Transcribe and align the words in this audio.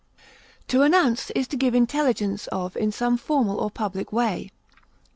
To 0.69 0.81
announce 0.81 1.29
is 1.35 1.47
to 1.49 1.55
give 1.55 1.75
intelligence 1.75 2.47
of 2.47 2.75
in 2.75 2.91
some 2.91 3.17
formal 3.19 3.59
or 3.59 3.69
public 3.69 4.11
way. 4.11 4.49